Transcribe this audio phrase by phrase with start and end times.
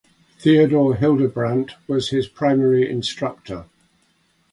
[0.39, 3.65] Theodor Hildebrandt was his primary instructor.